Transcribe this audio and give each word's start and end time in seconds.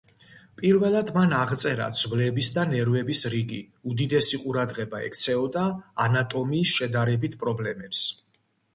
პირველად 0.59 1.11
მან 1.17 1.35
აღწერა 1.39 1.89
ძვლების 1.99 2.49
და 2.57 2.65
ნერვების 2.71 3.23
რიგი, 3.35 3.61
უდიდესი 3.93 4.41
ყურადღება 4.47 5.05
ექცეოდა 5.11 5.69
ანატომიის 6.09 6.77
შედარებით 6.83 7.43
პრობლემებს. 7.47 8.07